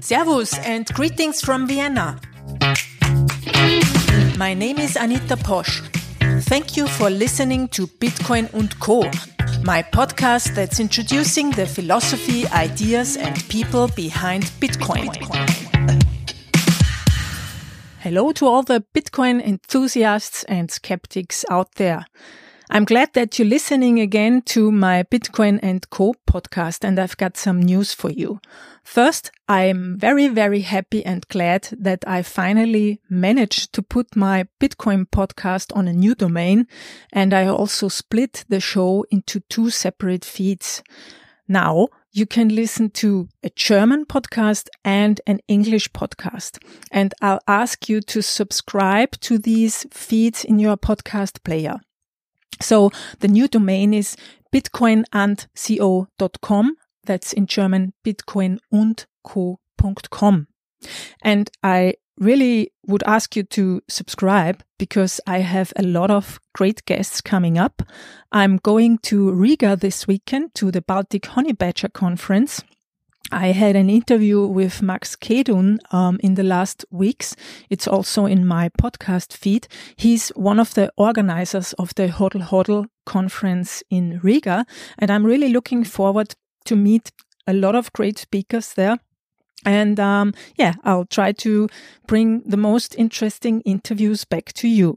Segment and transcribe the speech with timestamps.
[0.00, 2.20] Servus and greetings from Vienna.
[4.36, 5.82] My name is Anita Posch.
[6.44, 9.10] Thank you for listening to Bitcoin und Co.,
[9.64, 15.08] my podcast that's introducing the philosophy, ideas, and people behind Bitcoin.
[18.00, 22.06] Hello to all the Bitcoin enthusiasts and skeptics out there.
[22.68, 27.36] I'm glad that you're listening again to my Bitcoin and Co podcast and I've got
[27.36, 28.40] some news for you.
[28.82, 35.06] First, I'm very, very happy and glad that I finally managed to put my Bitcoin
[35.06, 36.66] podcast on a new domain
[37.12, 40.82] and I also split the show into two separate feeds.
[41.46, 46.58] Now you can listen to a German podcast and an English podcast.
[46.90, 51.78] And I'll ask you to subscribe to these feeds in your podcast player.
[52.60, 54.16] So the new domain is
[54.54, 56.76] bitcoinandco.com.
[57.04, 60.46] That's in German bitcoinundco.com.
[61.22, 66.84] And I really would ask you to subscribe because I have a lot of great
[66.86, 67.82] guests coming up.
[68.32, 72.62] I'm going to Riga this weekend to the Baltic Honey Badger Conference
[73.32, 77.34] I had an interview with Max Keidun um, in the last weeks.
[77.70, 79.66] It's also in my podcast feed.
[79.96, 84.64] He's one of the organizers of the Hodl Hodl conference in Riga,
[84.98, 86.34] and I'm really looking forward
[86.66, 87.10] to meet
[87.46, 88.98] a lot of great speakers there.
[89.64, 91.68] And um, yeah, I'll try to
[92.06, 94.96] bring the most interesting interviews back to you.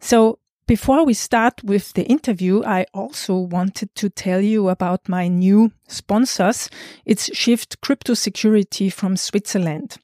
[0.00, 5.28] So before we start with the interview, I also wanted to tell you about my
[5.28, 6.70] new sponsors.
[7.04, 9.98] It's Shift Crypto Security from Switzerland.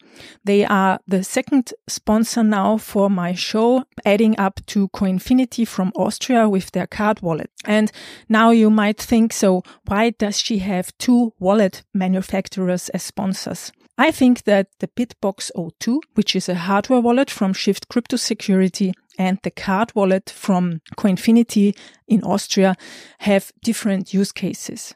[0.44, 6.48] They are the second sponsor now for my show, adding up to Coinfinity from Austria
[6.48, 7.50] with their card wallet.
[7.64, 7.90] And
[8.28, 13.72] now you might think, so why does she have two wallet manufacturers as sponsors?
[13.96, 19.38] I think that the BitBox02, which is a hardware wallet from Shift Crypto Security, and
[19.42, 21.76] the card wallet from Coinfinity
[22.08, 22.74] in Austria
[23.18, 24.94] have different use cases.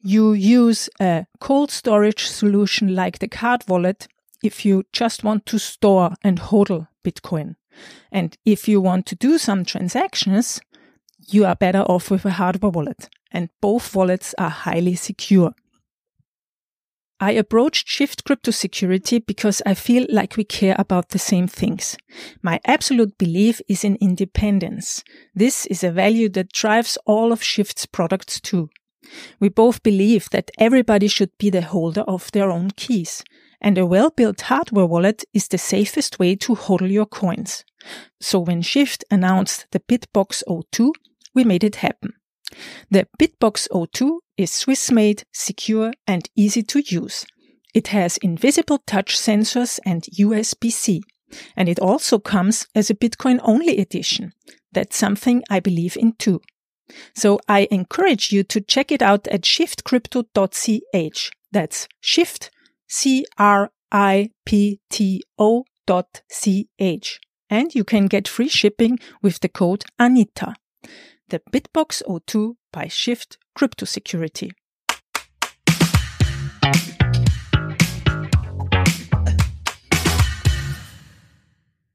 [0.00, 4.08] You use a cold storage solution like the card wallet
[4.42, 7.56] if you just want to store and hodl Bitcoin.
[8.10, 10.58] And if you want to do some transactions,
[11.28, 13.10] you are better off with a hardware wallet.
[13.30, 15.52] And both wallets are highly secure.
[17.18, 21.96] I approached Shift Crypto Security because I feel like we care about the same things.
[22.42, 25.02] My absolute belief is in independence.
[25.34, 28.68] This is a value that drives all of Shift's products too.
[29.40, 33.24] We both believe that everybody should be the holder of their own keys.
[33.62, 37.64] And a well-built hardware wallet is the safest way to hodl your coins.
[38.20, 40.90] So when Shift announced the BitBox02,
[41.34, 42.12] we made it happen.
[42.90, 47.26] The BitBox02 is Swiss made, secure, and easy to use.
[47.74, 51.02] It has invisible touch sensors and USB C.
[51.56, 54.32] And it also comes as a Bitcoin only edition.
[54.72, 56.40] That's something I believe in too.
[57.14, 61.30] So I encourage you to check it out at shiftcrypto.ch.
[61.52, 62.50] That's shift,
[62.86, 67.18] C R I P T O dot C H.
[67.50, 70.54] And you can get free shipping with the code ANITA
[71.28, 74.52] the BitBox02 by Shift Crypto Security.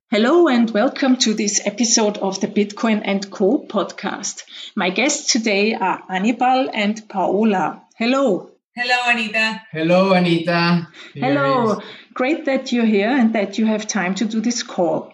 [0.10, 4.44] Hello and welcome to this episode of the Bitcoin and Co podcast.
[4.76, 7.84] My guests today are Anibal and Paola.
[7.96, 8.52] Hello.
[8.76, 9.62] Hello, Anita.
[9.72, 10.90] Hello, Anita.
[11.14, 11.82] Here Hello.
[12.14, 15.14] Great that you're here and that you have time to do this call.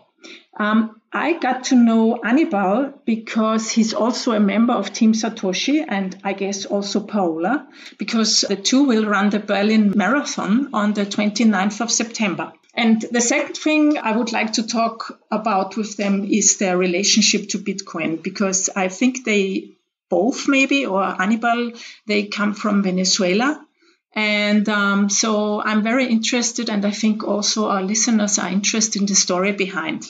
[0.59, 6.17] Um, I got to know Anibal because he's also a member of Team Satoshi and
[6.23, 11.81] I guess also Paola, because the two will run the Berlin Marathon on the 29th
[11.81, 12.51] of September.
[12.73, 17.49] And the second thing I would like to talk about with them is their relationship
[17.49, 19.71] to Bitcoin, because I think they
[20.09, 21.71] both maybe, or Anibal,
[22.05, 23.65] they come from Venezuela.
[24.13, 29.07] And um, so I'm very interested, and I think also our listeners are interested in
[29.07, 30.05] the story behind.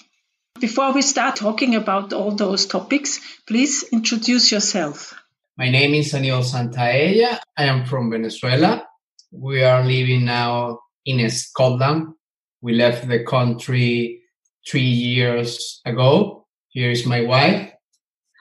[0.59, 5.13] Before we start talking about all those topics, please introduce yourself.
[5.55, 7.37] My name is Anibal Santaella.
[7.55, 8.83] I am from Venezuela.
[9.31, 12.15] We are living now in Scotland.
[12.61, 14.21] We left the country
[14.67, 16.47] three years ago.
[16.69, 17.71] Here is my wife.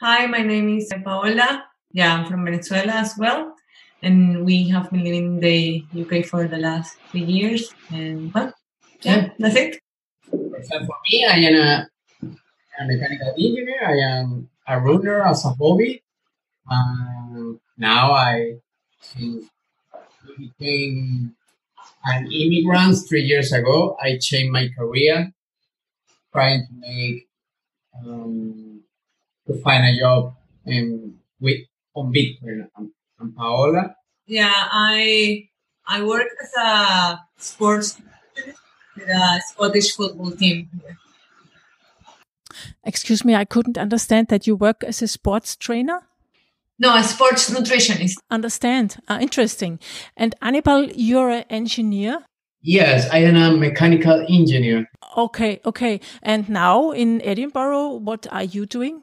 [0.00, 1.64] Hi, my name is Paola.
[1.92, 3.52] Yeah, I'm from Venezuela as well.
[4.02, 7.74] And we have been living in the UK for the last three years.
[7.90, 8.54] And well,
[9.02, 9.28] yeah, yeah.
[9.38, 9.80] that's it.
[10.30, 11.88] So for me, I am a
[12.78, 13.84] a mechanical engineer.
[13.84, 16.02] I am a runner as a hobby.
[16.70, 18.56] Um, now I
[20.38, 21.34] became
[22.04, 23.96] an immigrant three years ago.
[24.00, 25.32] I changed my career,
[26.32, 27.28] trying to make
[27.98, 28.80] um,
[29.46, 30.34] to find a job
[30.66, 31.60] in, with
[31.94, 32.68] on Bitcoin.
[32.76, 32.90] And,
[33.34, 33.96] Paola.
[34.26, 35.48] Yeah, I
[35.88, 37.96] I work as a sports
[38.94, 40.68] with a Scottish football team.
[42.84, 46.00] Excuse me, I couldn't understand that you work as a sports trainer.
[46.78, 48.16] No, a sports nutritionist.
[48.30, 48.98] Understand.
[49.08, 49.78] Uh, interesting.
[50.16, 52.24] And Anibal, you're an engineer.
[52.62, 54.90] Yes, I am a mechanical engineer.
[55.16, 56.00] Okay, okay.
[56.22, 59.02] And now in Edinburgh, what are you doing?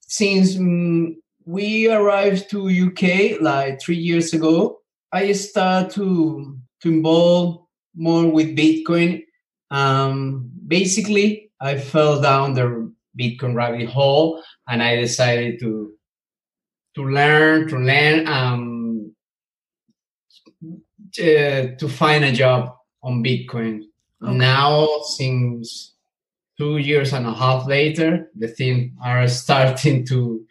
[0.00, 4.78] Since um, we arrived to UK like three years ago,
[5.12, 7.64] I started to to involve
[7.94, 9.22] more with Bitcoin.
[9.70, 15.92] Um, basically, I fell down the Bitcoin rabbit hole, and I decided to
[16.94, 19.14] to learn, to learn, um,
[21.12, 23.84] to, to find a job on Bitcoin.
[24.22, 24.32] Okay.
[24.32, 25.94] Now, since
[26.56, 30.44] two years and a half later, the things are starting to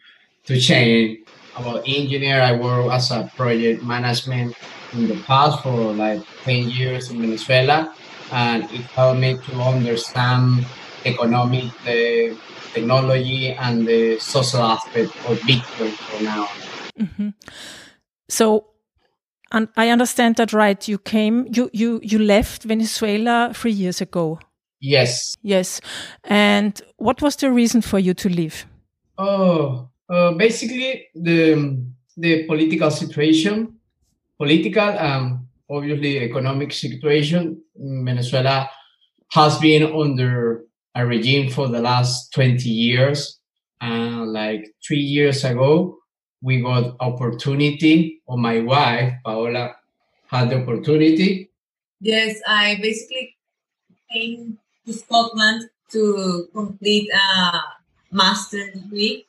[0.44, 1.18] to change.
[1.54, 4.56] About engineer, I work as a project management
[4.94, 7.94] in the past for like 10 years in Venezuela,
[8.32, 10.66] and it helped me to understand
[11.04, 12.36] economic, the
[12.72, 16.48] technology, and the social aspect of Bitcoin for now.
[16.98, 17.28] Mm-hmm.
[18.28, 18.66] So,
[19.52, 20.86] and I understand that right.
[20.86, 24.38] You came, you you you left Venezuela three years ago.
[24.80, 25.36] Yes.
[25.42, 25.80] Yes.
[26.24, 28.66] And what was the reason for you to leave?
[29.16, 31.78] Oh, uh, basically the
[32.16, 33.78] the political situation
[34.38, 38.70] political and obviously economic situation Venezuela
[39.32, 43.38] has been under a regime for the last 20 years.
[43.80, 45.98] And like three years ago,
[46.42, 49.76] we got opportunity, or my wife, Paola,
[50.26, 51.50] had the opportunity.
[52.00, 53.36] Yes, I basically
[54.12, 57.60] came to Scotland to complete a
[58.10, 59.26] master degree.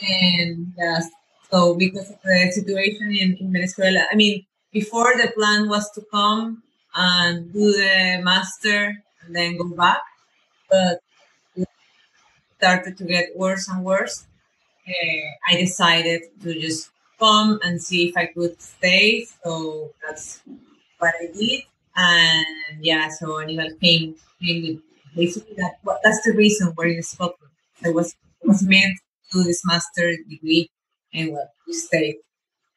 [0.00, 1.08] And yes,
[1.50, 4.44] so because of the situation in, in Venezuela, I mean,
[4.74, 6.62] before the plan was to come
[6.94, 10.02] and do the master and then go back,
[10.68, 10.98] but
[12.58, 14.26] started to get worse and worse.
[14.86, 19.26] Uh, I decided to just come and see if I could stay.
[19.42, 20.42] So that's
[20.98, 21.62] what I did.
[21.96, 24.82] And yeah, so Anibal came, came with
[25.14, 25.74] basically that.
[25.84, 27.52] Well, that's the reason we're in Scotland.
[27.84, 28.98] I was was meant
[29.30, 30.68] to do this master degree
[31.12, 32.18] in what state?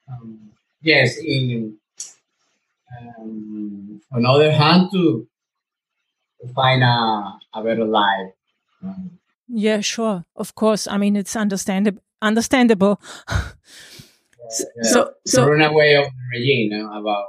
[0.10, 0.52] Um,
[0.82, 1.78] yes, in
[3.20, 5.28] um, on the other hand, to,
[6.42, 8.32] to find a, a better life.
[8.84, 10.26] Um, yeah, sure.
[10.36, 10.88] Of course.
[10.88, 12.02] I mean, it's understandable.
[12.22, 13.00] Understandable.
[13.30, 13.44] yeah,
[14.50, 14.92] yeah.
[14.92, 17.26] So, so run away of the regime, you know, about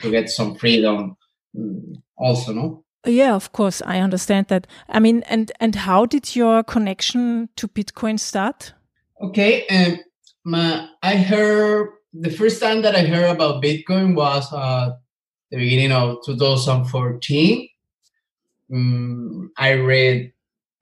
[0.00, 1.16] to get some freedom.
[1.56, 2.84] Mm, also, no.
[3.06, 4.66] Yeah, of course, I understand that.
[4.88, 8.74] I mean, and and how did your connection to Bitcoin start?
[9.22, 9.98] Okay, um,
[10.44, 14.96] my, I heard the first time that I heard about Bitcoin was uh,
[15.50, 17.68] the beginning of 2014.
[18.72, 20.32] Um, I read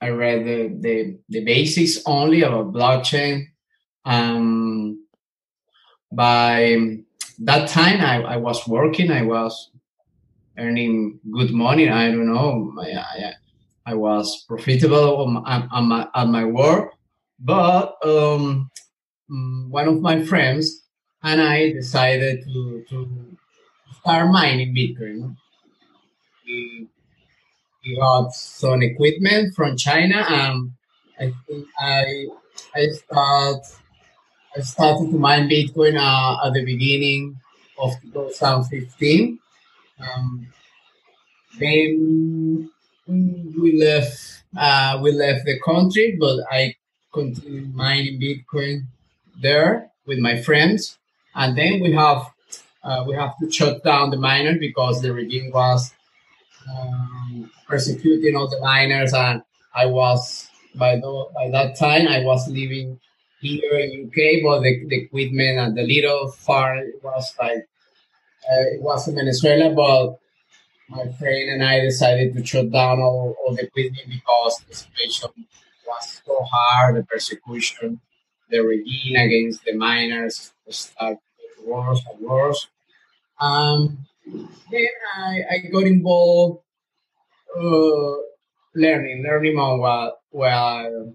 [0.00, 3.46] I read the, the, the basics only about blockchain.
[4.04, 5.04] Um,
[6.12, 6.98] by
[7.40, 9.10] that time, I, I was working.
[9.10, 9.70] I was
[10.56, 11.88] earning good money.
[11.88, 12.72] I don't know.
[12.80, 13.32] I, I,
[13.86, 16.92] I was profitable on on my, at my work
[17.38, 18.70] but um,
[19.30, 20.87] mm, one of my friends
[21.22, 23.36] and I decided to, to
[24.00, 25.36] start mining Bitcoin.
[26.46, 26.86] We,
[27.84, 30.72] we got some equipment from China and
[31.20, 32.26] I think I
[32.74, 33.62] I start
[34.56, 37.38] I started to mine Bitcoin uh, at the beginning
[37.78, 39.38] of 2015.
[40.00, 40.46] Um,
[41.58, 42.70] then
[43.06, 46.74] we left uh, we left the country, but I
[47.12, 48.86] continued mining Bitcoin
[49.40, 50.98] there with my friends,
[51.34, 52.26] and then we have
[52.82, 55.92] uh, we have to shut down the miners because the regime was
[56.70, 59.42] um, persecuting all the miners, and
[59.74, 63.00] I was by the, by that time I was living
[63.40, 67.68] here in UK, but the, the equipment and the little farm was like
[68.50, 70.18] uh, it was in Venezuela, but
[70.88, 75.30] my friend and I decided to shut down all, all the equipment because the situation
[75.86, 78.00] was so hard, the persecution,
[78.48, 81.18] the regime against the miners started
[81.64, 82.66] worse and worse.
[83.40, 84.06] Um,
[84.70, 86.62] then I, I got involved
[87.56, 88.16] uh,
[88.74, 91.14] learning, learning more while, while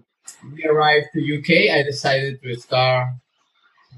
[0.52, 1.74] we arrived to UK.
[1.76, 3.08] I decided to start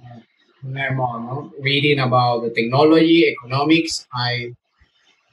[0.04, 0.20] uh,
[0.62, 1.20] learn more.
[1.20, 1.52] No?
[1.60, 4.52] Reading about the technology, economics, I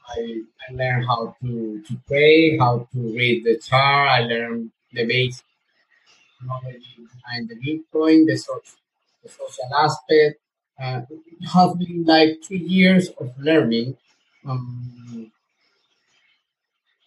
[0.09, 4.09] I, I learned how to, to pray, how to read the chart.
[4.09, 5.45] I learned the basic
[6.39, 8.77] technology behind the Bitcoin, the social,
[9.23, 10.39] the social aspect.
[10.81, 13.95] Uh, it has been like two years of learning.
[14.45, 15.31] Um,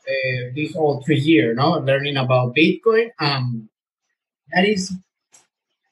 [0.08, 3.10] uh, this whole three years, no, learning about Bitcoin.
[3.18, 3.68] Um,
[4.52, 4.92] that is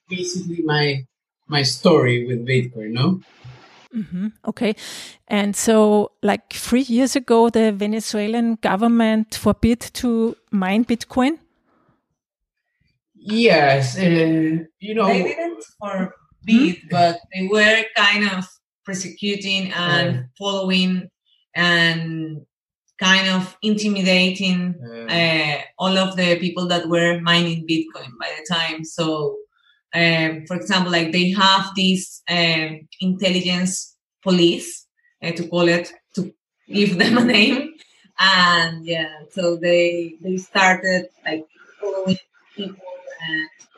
[0.09, 1.04] basically my
[1.49, 3.21] my story with Bitcoin, no.
[3.95, 4.28] Mm-hmm.
[4.49, 4.75] Okay.
[5.28, 11.38] And so, like three years ago, the Venezuelan government forbid to mine Bitcoin?
[13.26, 13.99] Yes.
[13.99, 16.88] Uh, you know, they didn't forbid, hmm?
[16.90, 18.45] but they were kind of
[18.85, 21.09] persecuting and uh, following
[21.54, 22.43] and
[22.99, 24.75] kind of intimidating
[25.09, 28.85] uh, all of the people that were mining Bitcoin by the time.
[28.85, 29.37] So
[29.95, 34.87] um, for example, like they have this um, intelligence police,
[35.23, 36.35] uh, to call it, to
[36.69, 37.73] give them a name.
[38.19, 41.47] And yeah, so they they started like
[41.81, 42.19] following
[42.54, 42.93] people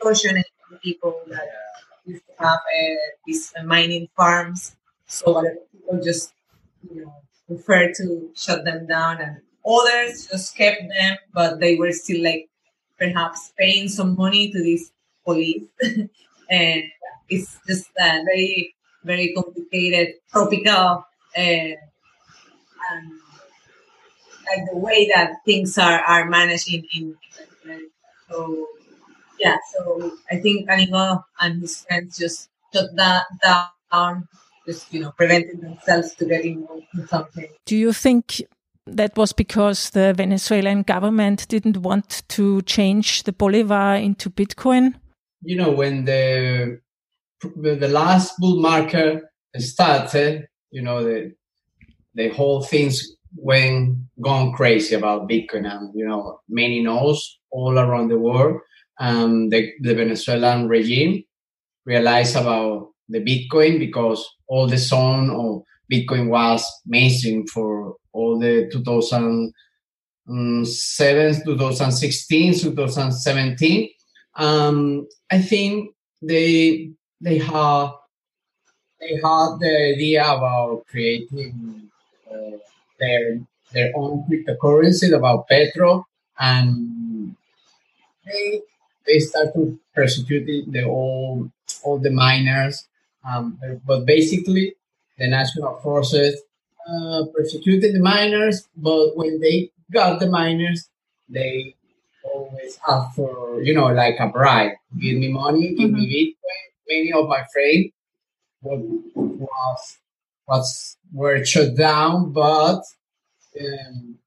[0.01, 0.43] torturing
[0.83, 1.47] people that
[2.05, 4.75] used to have uh, these uh, mining farms.
[5.05, 6.33] So other people just
[6.91, 7.13] you know
[7.47, 12.49] prefer to shut them down, and others just kept them, but they were still like
[12.97, 14.91] perhaps paying some money to these
[15.25, 15.63] police.
[16.49, 16.83] and
[17.29, 21.05] it's just uh, very, very complicated, tropical,
[21.37, 21.75] uh,
[22.89, 23.11] and
[24.47, 27.15] like the way that things are, are managed in, in
[28.29, 28.67] so
[29.39, 34.27] yeah, so I think Canigó and his friends just shut that down,
[34.65, 37.47] just you know, prevented themselves to get involved in something.
[37.65, 38.41] Do you think
[38.85, 44.95] that was because the Venezuelan government didn't want to change the bolivar into Bitcoin?
[45.41, 46.79] you know, when the
[47.55, 49.23] the last bull market
[49.57, 51.33] started, you know, the
[52.15, 58.09] the whole things went gone crazy about Bitcoin, and you know, many knows all around
[58.09, 58.59] the world.
[58.99, 61.23] Um, the, the Venezuelan regime
[61.85, 65.61] realized about the Bitcoin because all the zone of
[65.91, 73.89] Bitcoin was mainstream for all the 2007, 2016, 2017
[74.37, 77.93] um, I think they they have
[78.99, 81.89] they had the idea about creating
[82.31, 82.57] uh,
[82.99, 83.39] their
[83.73, 86.05] their own cryptocurrency about Petro,
[86.39, 87.35] and
[88.25, 88.61] they
[89.07, 91.49] they start to persecute the all
[91.83, 92.87] all the miners.
[93.25, 94.75] Um, but basically,
[95.17, 96.41] the national forces
[96.87, 98.67] uh, persecuted the miners.
[98.75, 100.89] But when they got the miners,
[101.29, 101.75] they
[102.23, 104.73] always ask for, you know, like a bribe.
[104.99, 105.99] Give me money, give mm-hmm.
[105.99, 106.63] me Bitcoin.
[106.89, 107.91] Many of my friends
[108.61, 109.97] was
[110.47, 112.81] was were shut down, but
[113.59, 114.17] um,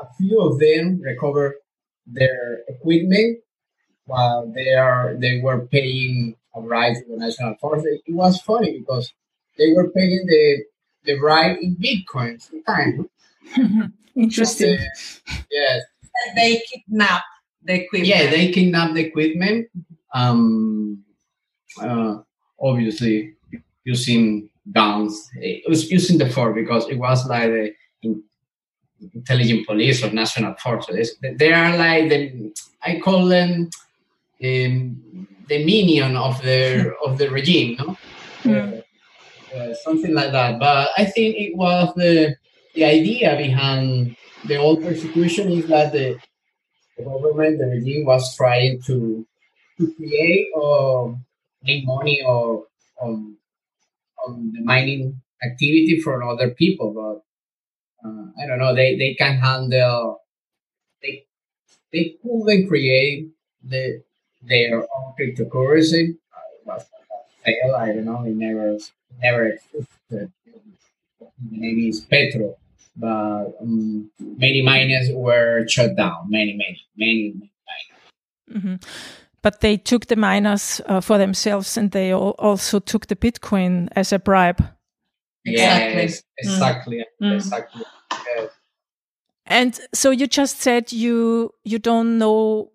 [0.00, 1.54] a few of them recovered
[2.06, 3.38] their equipment
[4.06, 7.84] while they are they were paying a ride to the national force.
[7.84, 9.12] It was funny because
[9.58, 10.64] they were paying the
[11.04, 13.06] the ride in Bitcoin sometimes.
[14.16, 14.78] Interesting.
[14.78, 15.82] Uh, yes,
[16.36, 17.22] they kidnap
[17.62, 18.06] the equipment.
[18.06, 19.68] Yeah, they kidnap the equipment.
[20.12, 21.04] Um,
[21.80, 22.18] uh,
[22.60, 23.34] obviously,
[23.84, 25.30] using guns.
[25.36, 27.74] It was using the force because it was like the
[29.12, 31.16] intelligent police or national forces.
[31.20, 33.70] They are like the I call them
[34.42, 37.96] um, the minion of the of the regime, no?
[38.42, 38.82] Mm.
[39.52, 40.58] Uh, uh, something like that.
[40.58, 42.36] But I think it was the
[42.74, 46.18] the idea behind the old persecution is that the,
[46.98, 49.26] the government, the regime was trying to
[49.78, 51.18] to create or
[51.62, 52.66] make money or
[53.00, 53.36] on
[54.26, 58.74] on the mining activity for other people, but uh, I don't know.
[58.74, 60.20] They they can handle.
[61.02, 61.26] They
[61.92, 63.28] they couldn't create
[63.62, 64.02] the
[64.46, 66.16] their own cryptocurrency.
[66.32, 66.84] Uh, was
[67.44, 67.74] fail.
[67.74, 68.24] I don't know.
[68.24, 68.78] It never
[69.22, 69.88] never existed.
[70.10, 70.30] The
[71.50, 72.56] name is Petro
[72.96, 76.26] but um, many miners were shut down.
[76.28, 77.34] Many, many, many,
[78.48, 78.74] many mm-hmm.
[79.42, 84.12] But they took the miners uh, for themselves, and they also took the Bitcoin as
[84.12, 84.64] a bribe.
[85.44, 87.34] Yes, exactly, mm.
[87.34, 87.82] exactly.
[88.10, 88.50] Yes.
[89.44, 92.70] And so you just said you you don't know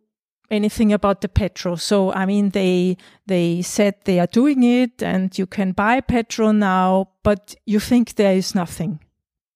[0.51, 1.75] anything about the Petro.
[1.75, 6.51] So I mean, they they said they are doing it, and you can buy Petro
[6.51, 8.99] now, but you think there is nothing.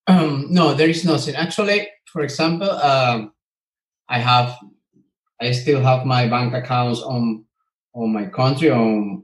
[0.08, 1.36] Um, no, there is nothing.
[1.36, 3.34] Actually, for example, um,
[4.10, 4.58] I have,
[5.42, 7.46] I still have my bank accounts on
[7.94, 9.24] on my country on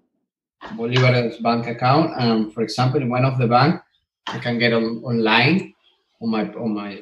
[0.75, 2.13] Bolivares bank account.
[2.17, 3.81] And for example, in one of the bank,
[4.27, 5.73] I can get on, online
[6.21, 7.01] on my on my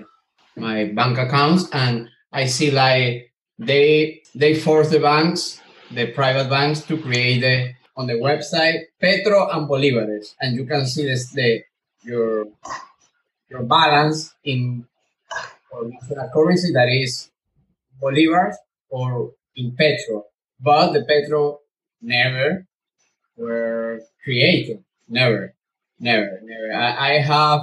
[0.56, 5.62] my bank accounts, and I see like they they force the banks,
[5.92, 10.86] the private banks, to create the on the website Petro and Bolivares, and you can
[10.86, 11.62] see this the
[12.04, 12.46] your
[13.50, 14.86] your balance in
[15.72, 17.30] or national currency that is
[18.02, 18.56] Bolivars
[18.90, 20.26] or in Petro,
[20.60, 21.60] but the Petro
[22.02, 22.66] never
[23.36, 24.84] were created.
[25.10, 25.54] Never,
[26.00, 26.74] never, never.
[26.74, 27.62] I, I have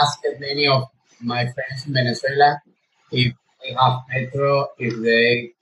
[0.00, 0.84] asked many of
[1.20, 2.60] my friends in Venezuela
[3.12, 3.34] if
[3.72, 5.52] have Petro, if they.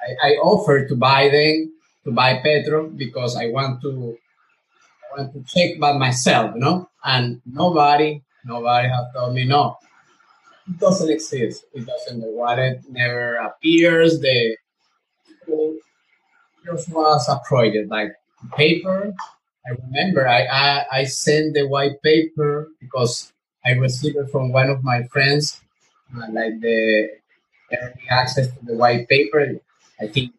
[0.00, 1.72] I, I offered to buy them
[2.04, 4.16] to buy Petro because I want to
[5.02, 6.88] I want to check by myself, you know.
[7.04, 9.76] And nobody, nobody has told me no.
[10.68, 11.64] It doesn't exist.
[11.72, 12.20] It doesn't.
[12.20, 14.20] The wallet never appears.
[14.20, 14.56] The
[16.64, 18.12] just was a project like
[18.56, 19.14] paper.
[19.66, 23.32] I remember I, I, I sent the white paper because
[23.64, 25.60] I received it from one of my friends,
[26.16, 27.10] uh, like the
[27.72, 29.60] early access to the white paper.
[30.00, 30.32] I think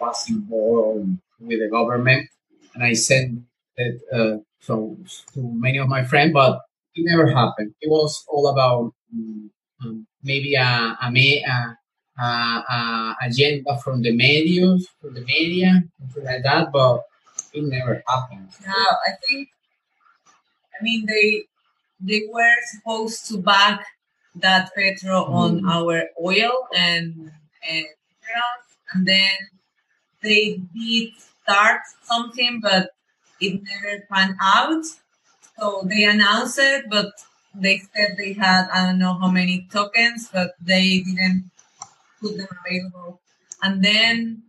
[0.00, 1.08] was involved
[1.40, 2.28] with the government,
[2.74, 3.42] and I sent
[3.76, 5.04] it uh, from,
[5.34, 6.60] to many of my friends, but
[6.94, 7.74] it never happened.
[7.80, 8.92] It was all about
[9.82, 11.76] um, maybe a, a,
[12.18, 17.04] a uh, agenda from the medios, from the media, something like that, but
[17.52, 18.48] it never happened.
[18.66, 19.48] No, I think,
[20.78, 21.44] I mean, they
[22.02, 23.84] they were supposed to back
[24.36, 25.30] that Petro mm.
[25.30, 27.32] on our oil and
[27.68, 27.86] and
[28.92, 29.30] and then
[30.22, 32.90] they did start something, but
[33.40, 34.84] it never panned out.
[35.58, 37.12] So they announced it, but
[37.54, 41.50] they said they had I don't know how many tokens, but they didn't
[42.20, 43.20] put them available.
[43.62, 44.42] And then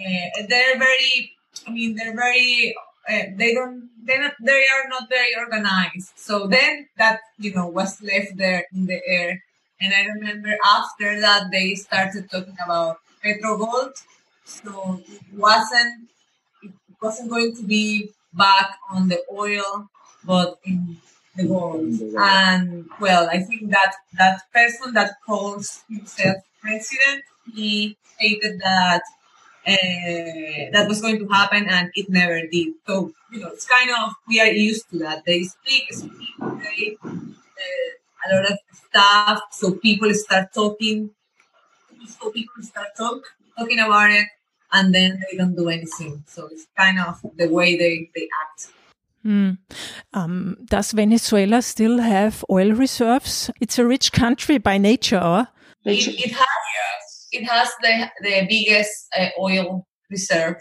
[0.00, 2.74] uh, they're very, I mean, they're very,
[3.08, 6.12] uh, they don't, they not, they are not very organized.
[6.16, 9.42] So then that, you know, was left there in the air.
[9.80, 13.94] And I remember after that they started talking about Petro Gold.
[14.44, 16.08] So it wasn't,
[16.62, 19.88] it wasn't going to be back on the oil,
[20.24, 20.96] but in
[21.36, 22.00] the gold.
[22.16, 29.02] And well, I think that that person that calls himself president, he stated that
[29.66, 32.74] uh, that was going to happen and it never did.
[32.86, 35.24] So, you know, it's kind of, we are used to that.
[35.24, 37.10] They speak, speak, they, uh,
[38.24, 39.42] a lot of stuff.
[39.52, 41.10] So people start talking.
[42.06, 43.22] So people start talk,
[43.56, 44.26] talking about it
[44.72, 46.24] and then they don't do anything.
[46.26, 48.72] So it's kind of the way they, they act.
[49.24, 49.58] Mm.
[50.12, 53.50] Um, does Venezuela still have oil reserves?
[53.60, 55.46] It's a rich country by nature, or?
[55.84, 56.48] It, it has
[57.32, 60.56] it has the the biggest uh, oil reserve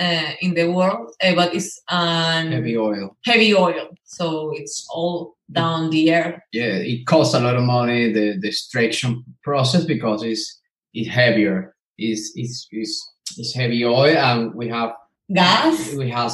[0.00, 3.16] uh, in the world, uh, but it's um, heavy oil.
[3.24, 6.44] Heavy oil, so it's all down the air.
[6.52, 10.60] Yeah, it costs a lot of money the the extraction process because it's
[10.92, 11.74] it's heavier.
[11.98, 14.92] It's it's it's, it's heavy oil, and we have
[15.32, 15.94] gas.
[15.94, 16.32] We have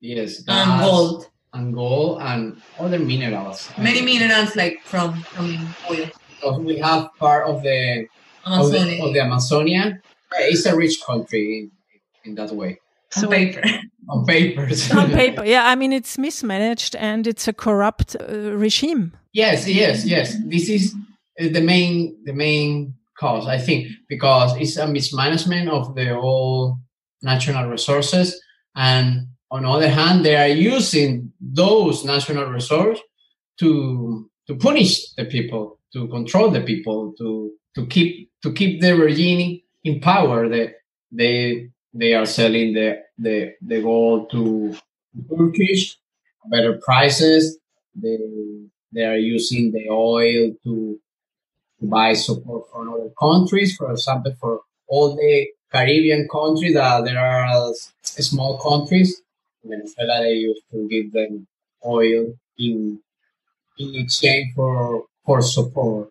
[0.00, 3.70] yes, gas and gold and gold and other minerals.
[3.78, 8.06] Many minerals like from from oil because we have part of the
[8.44, 10.00] of the, of the Amazonia.
[10.32, 11.70] It's a rich country
[12.24, 12.78] in, in that way.
[13.10, 13.62] So, on paper.
[14.08, 14.68] on paper.
[14.96, 15.68] on paper, yeah.
[15.68, 19.16] I mean, it's mismanaged and it's a corrupt uh, regime.
[19.32, 20.36] Yes, yes, yes.
[20.46, 20.94] This is
[21.40, 26.78] uh, the main the main cause, I think, because it's a mismanagement of the whole
[27.22, 28.40] natural resources,
[28.74, 33.02] and on the other hand, they are using those national resources
[33.60, 38.94] to to punish the people to control the people, to to keep to keep the
[38.96, 40.48] regime in power.
[40.48, 40.74] That
[41.10, 44.76] they they are selling the the the gold to
[45.28, 45.98] Turkish
[46.50, 47.58] better prices.
[47.94, 48.18] They
[48.92, 51.00] they are using the oil to,
[51.80, 53.76] to buy support from other countries.
[53.76, 59.22] For example, for all the Caribbean countries, that there are small countries.
[59.64, 61.46] Venezuela, they used to give them
[61.84, 63.00] oil in
[63.78, 66.10] in exchange for for support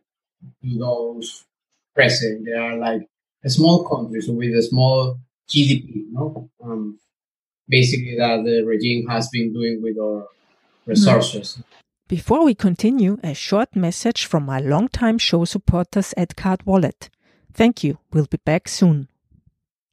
[0.62, 1.46] to those
[1.94, 2.46] present.
[2.46, 3.08] They are like
[3.48, 5.20] small countries with a small
[5.50, 6.50] GDP, know?
[6.64, 7.00] Um,
[7.68, 10.28] basically that the regime has been doing with our
[10.86, 11.62] resources.
[12.08, 17.10] Before we continue, a short message from my longtime show supporters at Card Wallet.
[17.54, 18.00] Thank you.
[18.12, 19.08] We'll be back soon.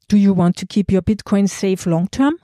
[0.09, 2.39] Do you want to keep your Bitcoin safe long term?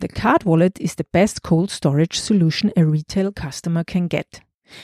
[0.00, 4.40] The Card Wallet is the best cold storage solution a retail customer can get.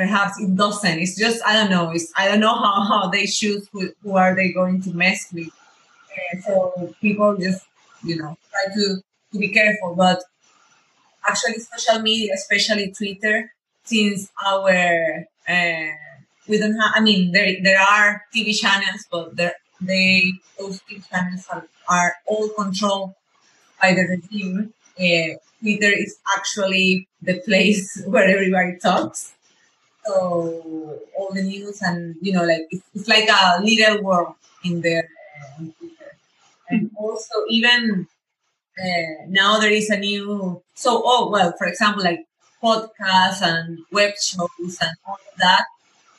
[0.00, 0.98] perhaps it doesn't.
[0.98, 1.90] It's just I don't know.
[1.90, 5.26] It's I don't know how, how they choose who, who are they going to mess
[5.30, 5.52] with.
[6.32, 7.66] And so people just
[8.02, 8.84] you know try to,
[9.32, 9.94] to be careful.
[9.94, 10.22] But
[11.28, 13.52] actually, social media, especially Twitter,
[13.84, 15.92] since our uh,
[16.48, 16.92] we don't have.
[16.94, 22.14] I mean, there there are TV channels, but there they those TV channels are, are
[22.26, 23.12] all controlled
[23.82, 24.72] by the regime.
[24.98, 29.34] Uh, Twitter is actually the place where everybody talks.
[30.06, 34.34] So all the news and you know, like it's, it's like a little world
[34.64, 35.08] in there.
[36.68, 38.06] And also, even
[38.80, 40.62] uh, now there is a new.
[40.74, 42.26] So, oh well, for example, like
[42.62, 45.64] podcasts and web shows and all of that.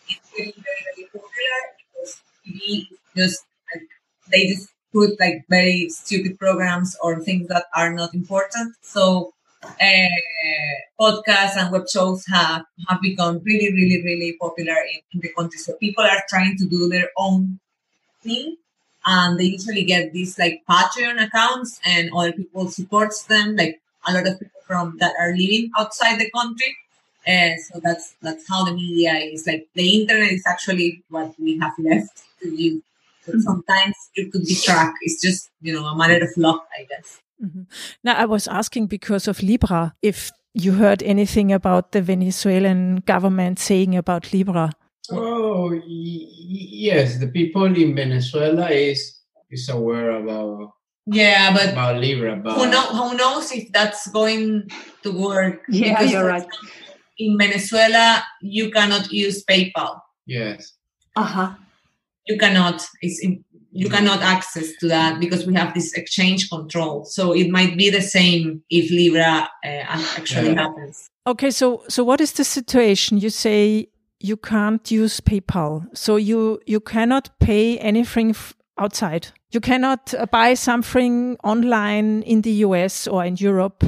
[0.10, 3.88] It's getting very, very popular because TV just like
[4.32, 8.76] they just put like very stupid programs or things that are not important.
[8.82, 15.20] So uh, podcasts and web shows have, have become really, really, really popular in, in
[15.22, 15.60] the country.
[15.60, 17.60] So people are trying to do their own
[18.24, 18.58] thing
[19.06, 24.14] and they usually get these like Patreon accounts and other people supports them, like a
[24.14, 26.76] lot of people from that are living outside the country.
[27.26, 31.60] And so that's that's how the media is like the internet is actually what we
[31.60, 32.82] have left to use.
[33.26, 33.42] But mm-hmm.
[33.42, 34.98] sometimes it could be tracked.
[35.02, 37.20] It's just, you know, a matter of luck, I guess.
[37.42, 37.64] Mm-hmm.
[38.04, 43.60] Now, I was asking because of Libra, if you heard anything about the Venezuelan government
[43.60, 44.72] saying about Libra.
[45.10, 47.20] Oh, y- yes.
[47.20, 50.72] The people in Venezuela is is aware about
[51.08, 52.36] yeah, but about Libra.
[52.36, 54.70] But who, know, who knows if that's going
[55.04, 55.64] to work?
[55.70, 56.48] Yeah, because you're right.
[57.18, 60.00] In Venezuela, you cannot use PayPal.
[60.26, 60.74] Yes.
[61.16, 61.54] Uh huh.
[62.28, 62.86] You cannot.
[63.02, 67.06] It's in, you cannot access to that because we have this exchange control.
[67.06, 70.64] So it might be the same if Libra uh, actually yeah.
[70.64, 71.10] happens.
[71.28, 73.18] Okay, so so what is the situation?
[73.18, 73.88] You say
[74.20, 78.36] you can't use PayPal, so you you cannot pay anything
[78.78, 79.28] outside.
[79.52, 83.84] You cannot uh, buy something online in the US or in Europe.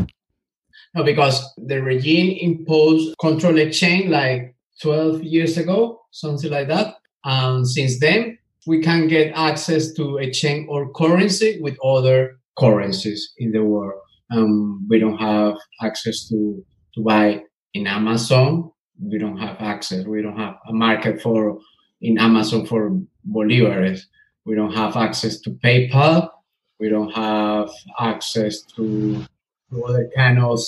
[0.95, 6.95] No, because the regime imposed control exchange like 12 years ago, something like that.
[7.23, 13.51] And since then, we can get access to exchange or currency with other currencies in
[13.51, 13.99] the world.
[14.31, 16.63] Um, we don't have access to,
[16.95, 18.71] to buy in Amazon.
[19.01, 20.05] We don't have access.
[20.05, 21.59] We don't have a market for
[22.01, 22.99] in Amazon for
[23.29, 24.01] bolivares.
[24.45, 26.29] We don't have access to PayPal.
[26.79, 29.23] We don't have access to,
[29.69, 30.59] to other kind of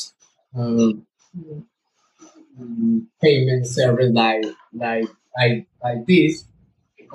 [0.55, 1.05] um,
[3.21, 5.05] payment service like like
[5.37, 6.45] like like this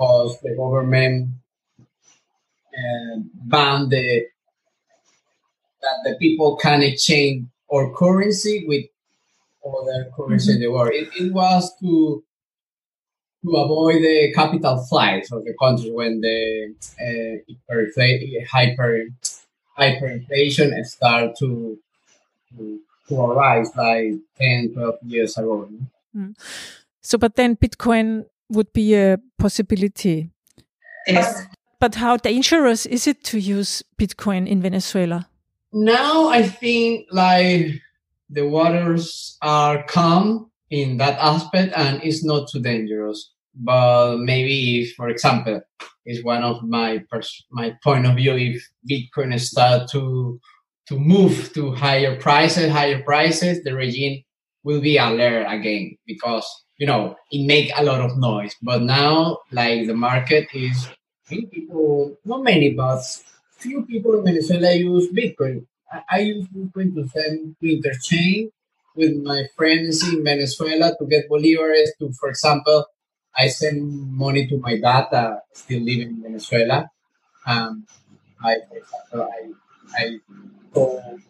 [0.01, 1.29] because the government
[2.73, 4.25] uh, banned the
[5.81, 8.85] that the people can exchange or currency with
[9.65, 10.55] other currency mm-hmm.
[10.55, 10.91] in the world.
[10.93, 12.23] It, it was to
[13.43, 17.53] to avoid the capital flights of the country when the uh,
[18.51, 19.07] hyper
[19.79, 21.79] hyperinflation start to,
[22.49, 25.67] to, to arise like 10, 12 years ago.
[26.15, 26.35] Mm.
[27.01, 30.29] So, but then Bitcoin would be a possibility.
[31.07, 31.47] Yes.
[31.79, 35.27] But how dangerous is it to use Bitcoin in Venezuela?
[35.73, 37.81] Now I think like
[38.29, 43.33] the waters are calm in that aspect and it's not too dangerous.
[43.55, 45.61] But maybe if, for example,
[46.05, 50.39] is one of my pers- my point of view, if Bitcoin start to
[50.87, 54.23] to move to higher prices, higher prices, the regime
[54.63, 56.47] will be alert again because
[56.81, 58.55] you know it make a lot of noise.
[58.59, 60.89] But now, like the market is,
[61.25, 63.03] few people, not many, but
[63.59, 65.67] few people in Venezuela use Bitcoin.
[65.93, 68.49] I, I use Bitcoin to send to interchange
[68.95, 71.89] with my friends in Venezuela to get bolivares.
[71.99, 72.85] To, for example,
[73.37, 76.89] I send money to my dad, still living in Venezuela.
[77.45, 77.85] Um,
[78.43, 80.17] I, for example, I, I
[80.73, 81.21] sold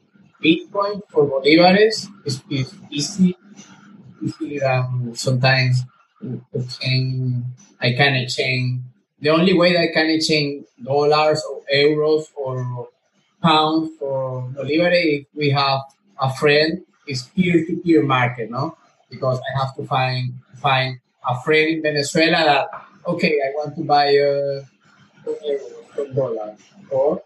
[0.41, 2.07] Bitcoin for bolivares.
[2.25, 3.37] It's easy, easy.
[4.63, 5.83] Um, sometimes
[7.81, 8.81] I can exchange.
[9.19, 12.89] The only way that I can exchange dollars or euros or
[13.41, 15.81] pounds for bolivares if we have
[16.19, 18.77] a friend is peer-to-peer market, no?
[19.09, 22.67] Because I have to find find a friend in Venezuela that
[23.07, 24.61] okay, I want to buy a
[26.13, 26.55] dollar
[26.89, 27.21] or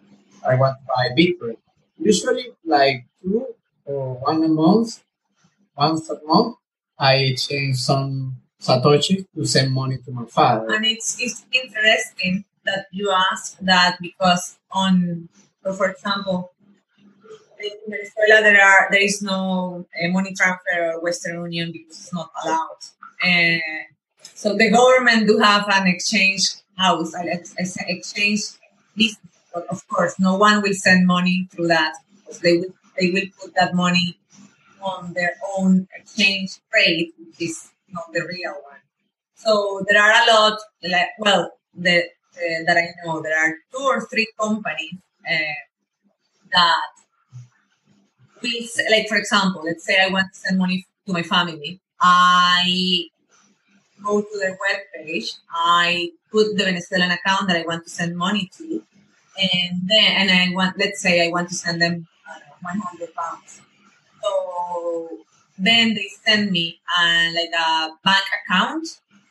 [0.48, 1.58] I want to buy Bitcoin.
[2.00, 3.48] Usually, like two
[3.86, 5.04] or one a month,
[5.78, 6.56] once a month,
[6.98, 10.74] I change some satoshi to send money to my father.
[10.74, 15.30] And it's it's interesting that you ask that because on,
[15.62, 16.52] for example,
[17.60, 22.14] in Venezuela there are there is no uh, money transfer or Western Union because it's
[22.14, 22.82] not allowed.
[23.24, 23.62] And
[24.22, 27.28] so the government do have an exchange house, an
[27.88, 28.42] exchange
[28.96, 29.20] business.
[29.54, 31.94] But of course, no one will send money through that.
[32.42, 34.18] They will they will put that money
[34.86, 38.84] on their own exchange rate, which is not the real one.
[39.36, 43.84] So there are a lot, like well, the, uh, that I know, there are two
[43.84, 44.96] or three companies
[45.30, 45.60] uh,
[46.54, 46.92] that
[48.42, 51.80] will, like for example, let's say I want to send money to my family.
[52.00, 53.06] I
[54.04, 55.38] go to their webpage.
[55.50, 58.84] I put the Venezuelan account that I want to send money to,
[59.38, 63.62] and then and I want, let's say, I want to send them uh, 100 pounds.
[64.26, 65.18] So
[65.58, 68.88] then they send me uh, like a bank account.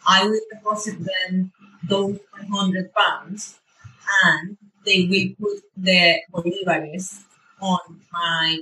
[0.07, 1.53] I will deposit them
[1.83, 3.59] those 100 pounds,
[4.25, 7.25] and they will put the bolivares
[7.61, 7.81] on
[8.13, 8.61] my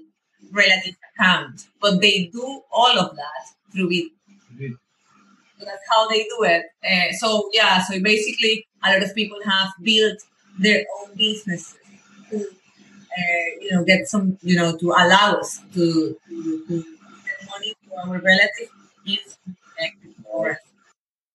[0.53, 1.67] relative account.
[1.81, 3.43] But they do all of that
[3.73, 4.13] through it.
[5.59, 6.65] So that's how they do it.
[6.85, 10.19] Uh, so yeah, so basically a lot of people have built
[10.59, 11.77] their own businesses
[13.61, 17.95] you know, get some, you know, to allow us to, to, to send money to
[17.97, 19.39] our relatives
[20.25, 20.59] or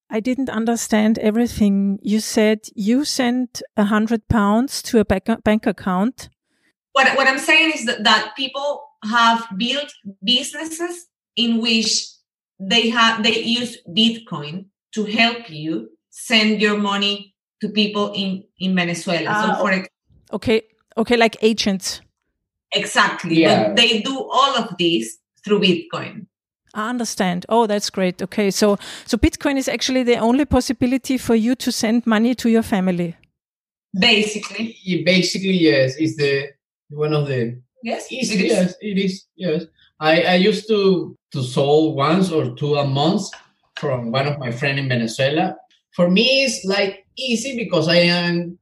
[0.10, 2.00] I didn't understand everything.
[2.02, 6.30] You said you sent a hundred pounds to a bank, bank account.
[6.94, 12.08] What, what I'm saying is that, that people have built businesses in which
[12.60, 18.76] they have they use Bitcoin to help you send your money to people in in
[18.76, 19.30] Venezuela.
[19.30, 19.88] Uh, so ah, for
[20.34, 20.64] okay,
[20.98, 22.02] okay, like agents.
[22.74, 23.68] Exactly, yeah.
[23.68, 26.26] but they do all of this through Bitcoin.
[26.74, 27.46] I understand.
[27.50, 28.22] Oh, that's great.
[28.22, 32.50] Okay, so so Bitcoin is actually the only possibility for you to send money to
[32.50, 33.16] your family.
[33.98, 36.50] Basically, yeah, basically yes, it's the
[36.90, 38.32] one of the yes, it is.
[38.32, 39.64] yes, it is yes.
[40.00, 43.24] I, I used to to solve once or two a month
[43.80, 45.56] from one of my friend in Venezuela.
[45.96, 48.60] For me, it's like easy because I am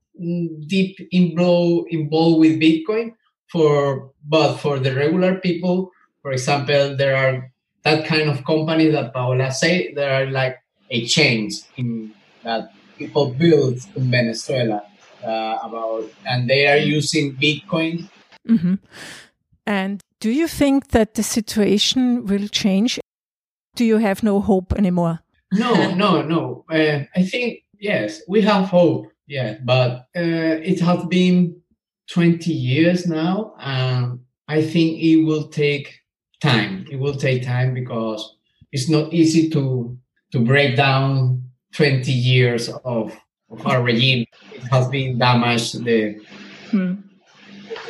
[0.68, 3.14] deep involved involved with Bitcoin.
[3.52, 7.52] For but for the regular people, for example, there are
[7.84, 10.58] that kind of company that Paola say there are like
[10.90, 12.12] a change in
[12.44, 14.84] that people build in Venezuela
[15.24, 18.10] uh, about, and they are using Bitcoin.
[18.48, 18.76] Mm-hmm.
[19.66, 23.00] And do you think that the situation will change?
[23.76, 25.20] Do you have no hope anymore?
[25.52, 26.66] No, no, no.
[26.70, 29.08] Uh, I think, yes, we have hope.
[29.28, 31.60] Yeah, but uh, it has been
[32.12, 33.56] 20 years now.
[33.60, 36.00] And I think it will take
[36.42, 36.86] time.
[36.92, 38.36] It will take time because
[38.72, 39.98] it's not easy to
[40.32, 43.18] to break down 20 years of,
[43.50, 44.26] of our regime.
[44.52, 46.20] It has been damaged the
[46.72, 46.94] hmm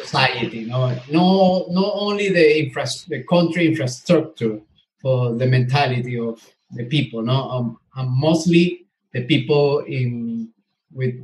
[0.06, 0.66] society.
[0.66, 4.60] No, no, not only the infra, the country infrastructure,
[5.02, 7.22] for the mentality of the people.
[7.22, 10.50] No, um, and mostly the people in
[10.96, 11.16] with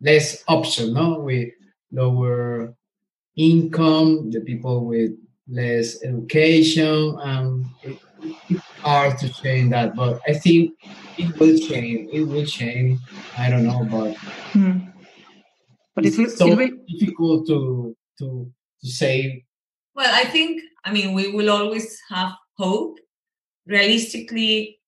[0.00, 0.94] less option.
[0.94, 1.50] No, with
[1.90, 2.74] lower
[3.36, 5.12] income, the people with
[5.48, 7.16] less education.
[7.20, 7.98] Um, it,
[8.48, 10.74] it's hard to change that, but I think
[11.18, 12.10] it will change.
[12.12, 13.00] It will change.
[13.36, 14.16] I don't know, but.
[14.52, 14.78] Hmm.
[15.94, 18.52] But it's, it's so difficult to to
[18.82, 19.44] to say?
[19.94, 22.98] Well, I think I mean we will always have hope.
[23.66, 24.78] Realistically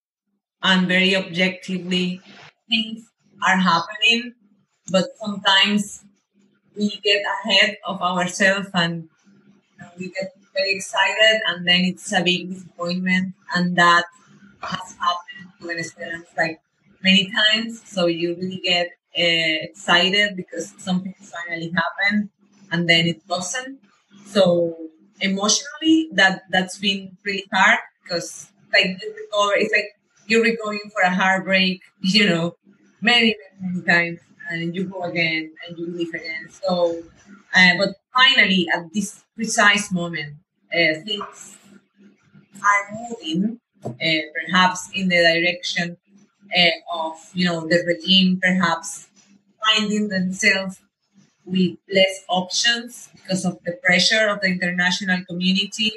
[0.62, 2.20] and very objectively,
[2.68, 3.02] things
[3.46, 4.34] are happening,
[4.90, 6.04] but sometimes
[6.76, 9.08] we get ahead of ourselves and
[9.96, 14.04] you get very excited, and then it's a big disappointment, and that
[14.62, 16.60] has happened to Venezuelans like
[17.02, 17.82] many times.
[17.86, 22.30] So you really get uh, excited because something finally happened,
[22.72, 23.78] and then it doesn't.
[24.26, 24.76] So
[25.20, 29.90] emotionally, that that's been really hard because like you recover, it's like
[30.26, 32.56] you're recovering for a heartbreak, you know,
[33.00, 36.48] many many, times, and you go again and you live again.
[36.50, 37.02] So,
[37.54, 40.34] uh, but finally, at this precise moment,
[40.72, 41.58] uh, things
[42.62, 45.96] are moving, uh, perhaps in the direction
[46.56, 49.08] uh, of you know the regime, perhaps
[49.64, 50.80] finding themselves
[51.44, 55.92] with less options because of the pressure of the international community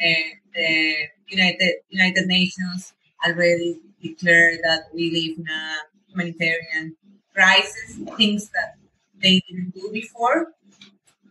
[0.00, 0.94] and the
[1.28, 2.92] United United Nations
[3.26, 6.96] already declared that we live in a humanitarian
[7.34, 8.76] crisis, things that
[9.20, 10.52] they didn't do before.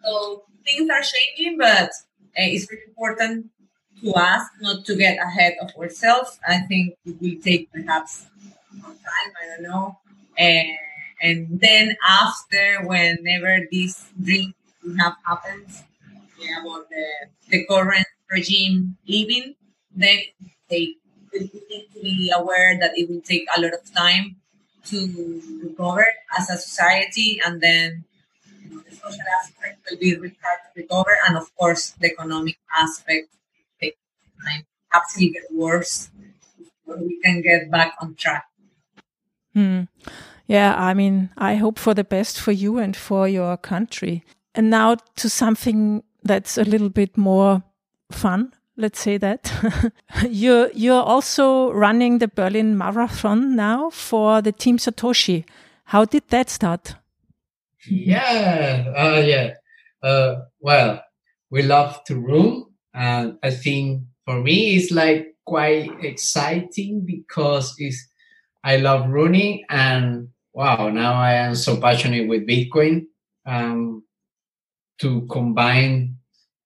[0.03, 3.47] So things are changing, but uh, it's very important
[4.01, 6.39] to us not to get ahead of ourselves.
[6.47, 8.25] I think it will take perhaps
[8.73, 9.97] more time, I don't know.
[10.37, 10.67] And,
[11.21, 14.53] and then after, whenever this dream
[14.99, 15.83] have happens
[16.39, 17.05] yeah, about the,
[17.49, 19.55] the current regime leaving,
[19.95, 20.19] then
[20.69, 20.95] they,
[21.31, 24.35] they need to be aware that it will take a lot of time
[24.85, 26.05] to recover
[26.37, 28.03] as a society and then
[28.61, 32.07] you know, the social aspect will be really hard to recover and of course the
[32.07, 33.29] economic aspect
[34.43, 36.09] time perhaps get worse
[36.57, 38.45] before we can get back on track
[39.53, 39.81] hmm.
[40.47, 44.23] yeah i mean i hope for the best for you and for your country
[44.55, 47.63] and now to something that's a little bit more
[48.11, 49.51] fun let's say that.
[50.29, 55.45] you're you're also running the Berlin Marathon now for the Team Satoshi.
[55.85, 56.95] How did that start?
[57.87, 59.53] Yeah, uh, yeah.
[60.01, 61.03] Uh, well,
[61.49, 68.07] we love to run, and I think for me it's like quite exciting because it's
[68.63, 73.07] I love running, and wow, now I am so passionate with Bitcoin.
[73.45, 74.03] Um,
[74.99, 76.17] to combine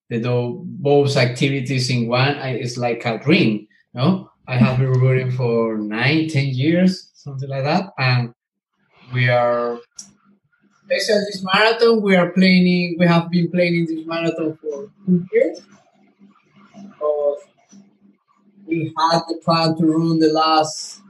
[0.10, 3.68] the both activities in one is like a dream.
[3.94, 8.34] No, I have been rooting for nine, ten years, something like that, and
[9.14, 9.80] we are.
[10.90, 12.96] Especially this marathon, we are planning.
[12.98, 15.62] We have been planning this marathon for two years.
[16.74, 17.40] Because
[18.66, 21.02] we had the plan to run the last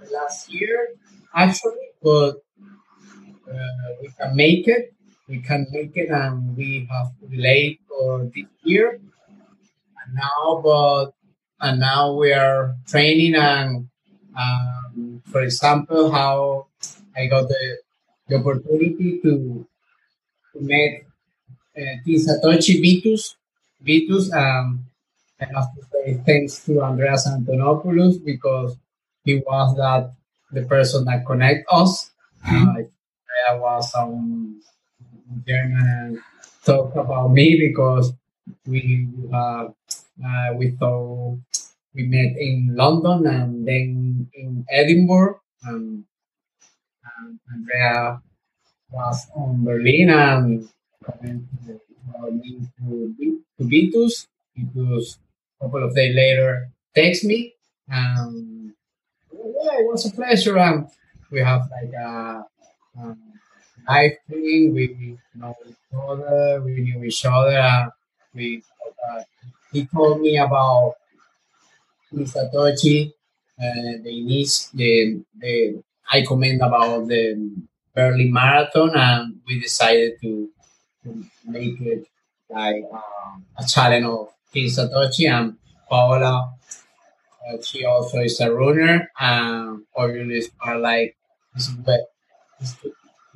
[0.00, 0.88] the last year,
[1.34, 2.42] actually, but
[3.48, 4.92] uh, we can make it
[5.28, 9.00] we can make it and we have delayed for this year.
[10.04, 11.12] And now, but
[11.60, 13.88] and now we are training and,
[14.36, 16.66] um, for example, how
[17.16, 17.78] I got the,
[18.28, 19.66] the opportunity to,
[20.52, 21.04] to meet
[21.78, 23.36] uh, Satoshi Vitus.
[23.80, 24.84] Vitus, um,
[25.40, 28.76] I have to say thanks to Andreas Antonopoulos because
[29.24, 30.12] he was that
[30.50, 32.10] the person that connect us.
[32.44, 32.68] Mm-hmm.
[32.68, 32.82] Uh,
[33.50, 34.60] I was um,
[35.46, 36.22] German
[36.64, 38.12] talk about me because
[38.66, 39.68] we uh,
[40.24, 41.38] uh, we thought
[41.94, 45.40] we met in London and then in Edinburgh.
[45.64, 46.04] and
[47.52, 48.20] Andrea
[48.90, 50.68] was on Berlin and
[51.04, 51.80] commented
[52.78, 54.26] to, to Vitus.
[54.56, 55.18] Vitus,
[55.60, 57.54] a couple of days later, text me.
[57.88, 58.72] and
[59.32, 60.58] yeah, it was a pleasure.
[60.58, 60.88] And
[61.30, 62.44] we have like a,
[62.98, 63.16] a
[63.88, 67.58] I think we know each other, we knew each other.
[67.58, 67.90] Uh,
[68.34, 68.62] we
[69.10, 69.22] uh,
[69.72, 70.94] he told me about
[72.32, 72.96] Satoshi,
[73.58, 74.14] uh, the
[74.74, 77.22] the the I comment about the
[77.94, 80.48] Berlin Marathon, and we decided to,
[81.04, 82.06] to make it
[82.50, 85.56] like uh, a challenge of King Satoshi and
[85.88, 86.54] Paola.
[87.48, 91.16] Uh, she also is a runner, and obviously are like
[91.54, 91.68] this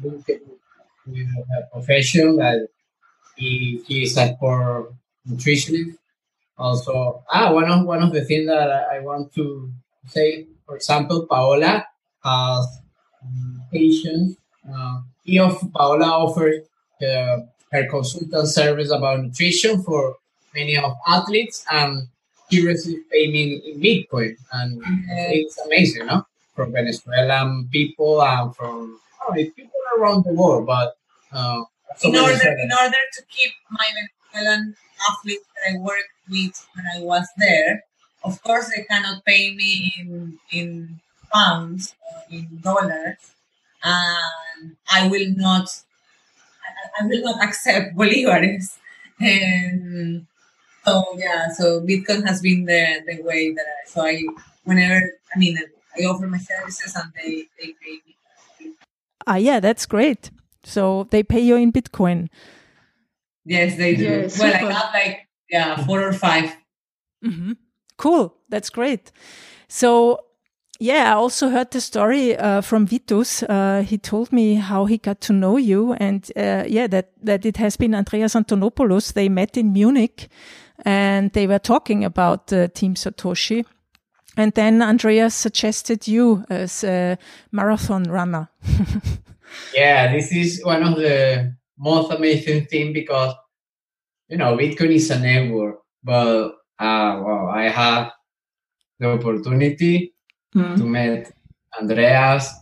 [0.05, 0.25] is
[1.07, 1.29] with
[1.59, 2.69] a profession that
[3.37, 4.93] he, he is a poor
[5.29, 5.97] nutritionist.
[6.59, 9.71] Also, ah, one of one of the things that I want to
[10.07, 11.85] say, for example, Paola
[12.25, 12.81] has
[13.23, 14.37] um, patients.
[14.67, 16.65] Uh, he of Paola offers
[17.03, 17.39] uh,
[17.73, 20.17] her consultant service about nutrition for
[20.55, 22.09] many of athletes, and
[22.49, 26.27] he receives payment in Bitcoin, and it's amazing, no?
[26.55, 28.99] From Venezuelan people and from
[29.29, 30.97] oh, people around the world, but
[31.33, 31.65] uh,
[32.03, 33.87] in order in order to keep my
[34.33, 34.77] Venezuelan
[35.11, 37.85] athletes that I worked with when I was there,
[38.25, 41.01] of course they cannot pay me in in
[41.33, 43.19] pounds or in dollars,
[43.83, 45.69] and I will not
[46.65, 48.79] I, I will not accept bolivares.
[49.21, 50.27] And
[50.87, 54.25] So yeah, so Bitcoin has been the the way that I, so I
[54.65, 55.01] whenever
[55.35, 55.59] I mean
[55.99, 58.16] I offer my services and they they pay me.
[59.27, 60.31] Ah, yeah, that's great.
[60.65, 62.29] So they pay you in Bitcoin.
[63.45, 64.03] Yes, they do.
[64.05, 64.47] Yeah, well, super.
[64.57, 66.57] I got like yeah four or 5
[67.23, 67.53] hmm
[67.99, 68.35] Cool.
[68.51, 69.11] That's great.
[69.69, 70.21] So,
[70.79, 73.43] yeah, I also heard the story uh, from Vitus.
[73.43, 77.47] Uh, he told me how he got to know you, and uh, yeah, that that
[77.47, 79.15] it has been Andreas Antonopoulos.
[79.15, 80.29] They met in Munich,
[80.85, 83.65] and they were talking about uh, Team Satoshi.
[84.37, 87.19] And then Andreas suggested you as a
[87.53, 88.49] marathon runner.
[89.75, 93.35] Yeah, this is one of the most amazing thing because
[94.29, 98.13] you know Bitcoin is a network, but uh, well, I have
[98.99, 100.15] the opportunity
[100.55, 101.31] to meet
[101.79, 102.53] Andreas,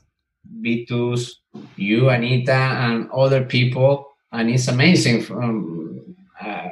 [0.45, 1.41] Vitus,
[1.77, 5.23] you, Anita, and other people, and it's amazing.
[5.23, 6.69] From uh,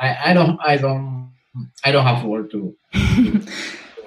[0.00, 1.32] I, I don't, I don't,
[1.84, 2.76] I don't have word to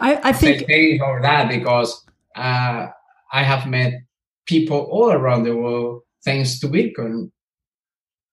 [0.01, 2.87] I, I think things or that because uh,
[3.31, 3.93] I have met
[4.45, 7.31] people all around the world thanks to Bitcoin.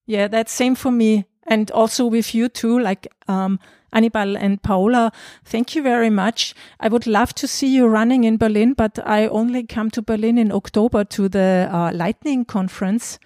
[0.07, 1.27] Yeah, that's same for me.
[1.47, 3.61] And also with you too, like um,
[3.93, 5.13] Anibal and Paola,
[5.45, 6.55] thank you very much.
[6.81, 10.39] I would love to see you running in Berlin, but I only come to Berlin
[10.39, 13.19] in October to the uh, Lightning Conference.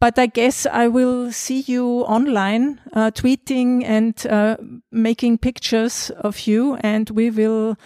[0.00, 4.56] But I guess I will see you online, uh, tweeting and uh,
[4.92, 7.76] making pictures of you, and we will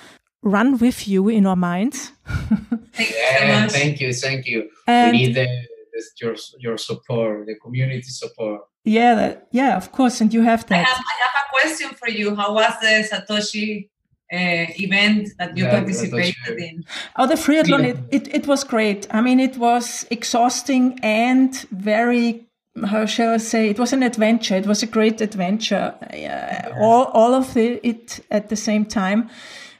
[0.42, 2.12] run with you in our minds.
[2.92, 3.72] Thank you so Yeah, much.
[3.72, 4.68] thank you, thank you.
[4.86, 8.60] And- we need the, the, your your support, the community support.
[8.84, 10.20] Yeah, that, yeah, of course.
[10.20, 10.86] And you have I that.
[10.88, 12.34] have, I have a question for you.
[12.34, 13.88] How was the Satoshi
[14.32, 16.84] event that you Yeah, participated in?
[17.16, 17.88] Oh, the triathlon, Yeah.
[17.88, 19.06] it, it, it was great.
[19.10, 22.46] I mean, it was exhausting and very,
[22.86, 24.56] how shall I say, it was an adventure.
[24.56, 25.94] It was a great adventure.
[26.12, 29.28] Uh, all, all of the, it at the same time.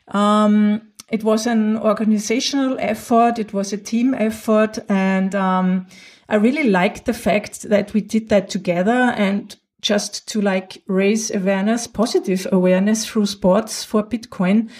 [0.08, 3.38] Um, it was an organizational effort.
[3.38, 4.78] It was a team effort.
[4.88, 5.86] And, um,
[6.28, 11.30] I really liked the fact that we did that together and just to like raise
[11.30, 14.70] awareness, positive awareness through sports for Bitcoin.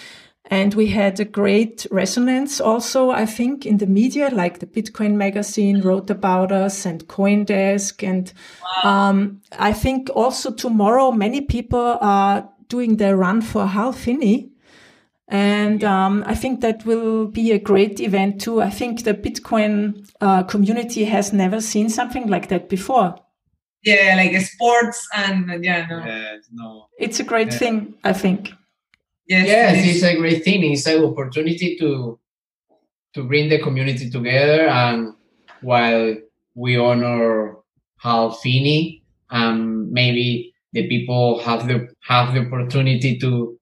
[0.45, 5.15] And we had a great resonance also, I think, in the media, like the Bitcoin
[5.15, 8.05] magazine wrote about us and Coindesk.
[8.07, 8.33] And
[8.83, 14.51] um, I think also tomorrow, many people are doing their run for Hal Finney.
[15.29, 18.61] And um, I think that will be a great event too.
[18.61, 23.15] I think the Bitcoin uh, community has never seen something like that before.
[23.83, 26.05] Yeah, like sports and yeah, no.
[26.05, 26.85] Yes, no.
[26.99, 27.57] It's a great Yeah.
[27.57, 28.51] thing, I think.
[29.27, 30.03] Yes, Yes, it is.
[30.03, 30.63] a great thing.
[30.71, 32.19] It's an opportunity to
[33.13, 35.13] to bring the community together, and
[35.61, 36.15] while
[36.55, 37.55] we honor
[37.99, 43.57] Hal Finney, and maybe the people have the have the opportunity to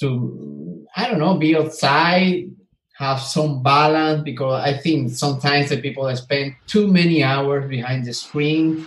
[0.00, 2.50] to I don't know be outside,
[2.96, 8.12] have some balance because I think sometimes the people spend too many hours behind the
[8.14, 8.86] screen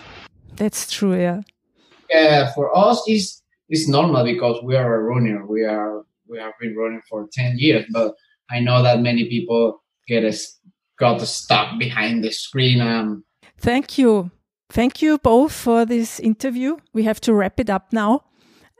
[0.55, 1.41] That's true, yeah.
[2.09, 5.45] yeah, for us is it's normal because we are a runner.
[5.45, 8.15] We are we have been running for ten years, but
[8.49, 10.59] I know that many people get us
[10.99, 12.81] got stuck behind the screen.
[12.81, 13.23] Um,
[13.57, 14.31] Thank you.
[14.69, 16.77] Thank you both for this interview.
[16.93, 18.23] We have to wrap it up now.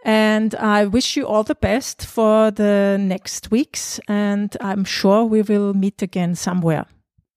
[0.04, 4.00] And I wish you all the best for the next weeks.
[4.08, 6.86] And I'm sure we will meet again somewhere.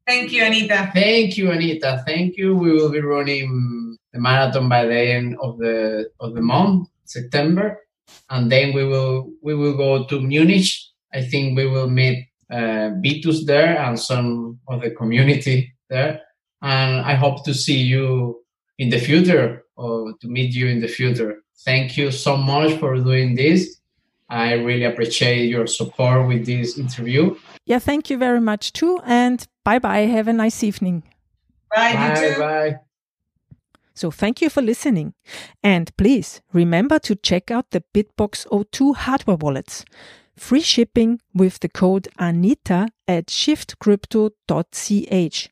[0.06, 0.90] Thank you, Anita.
[0.94, 2.02] thank you, Anita.
[2.06, 2.54] Thank you.
[2.54, 7.78] We will be running the marathon by the end of the of the month, September,
[8.30, 10.70] and then we will we will go to Munich.
[11.12, 16.20] I think we will meet uh, Vitus there and some of the community there.
[16.62, 18.42] And I hope to see you
[18.78, 21.42] in the future or to meet you in the future.
[21.64, 23.80] Thank you so much for doing this.
[24.30, 27.36] I really appreciate your support with this interview.
[27.66, 29.00] Yeah, thank you very much too.
[29.04, 30.06] And bye bye.
[30.06, 31.02] Have a nice evening.
[31.74, 32.40] Bye, you Bye too.
[32.40, 32.78] bye.
[33.94, 35.14] So thank you for listening.
[35.62, 39.84] And please remember to check out the BitBox02 hardware wallets.
[40.36, 45.48] Free shipping with the code ANITA at shiftcrypto.ch.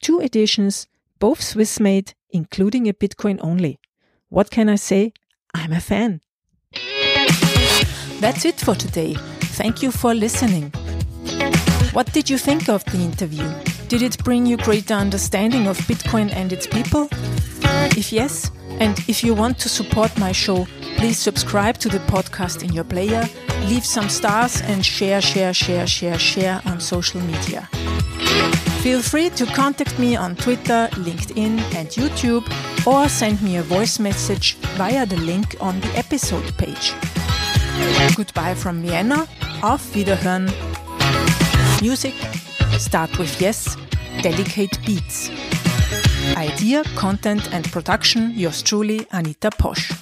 [0.00, 0.88] Two editions,
[1.20, 3.78] both Swiss made, including a Bitcoin only.
[4.28, 5.12] What can I say?
[5.54, 6.20] I'm a fan.
[8.20, 9.14] That's it for today.
[9.14, 10.72] Thank you for listening.
[11.92, 13.48] What did you think of the interview?
[13.88, 17.08] Did it bring you greater understanding of Bitcoin and its people?
[17.98, 20.68] If yes, and if you want to support my show,
[20.98, 23.28] please subscribe to the podcast in your player,
[23.66, 27.68] leave some stars, and share, share, share, share, share on social media.
[28.84, 32.46] Feel free to contact me on Twitter, LinkedIn, and YouTube,
[32.86, 36.94] or send me a voice message via the link on the episode page.
[38.14, 39.26] Goodbye from Vienna.
[39.60, 40.48] Auf Wiederhören.
[41.82, 42.14] Music
[42.78, 43.76] Start with Yes,
[44.22, 45.32] Delicate Beats.
[46.36, 49.92] Idea, content, and production yours truly, Anita Posch.